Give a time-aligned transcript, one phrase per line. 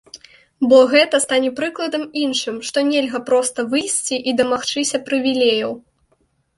[0.69, 5.71] Бо гэта стане прыкладам іншым, што нельга проста выйсці і дамагчыся прывілеяў.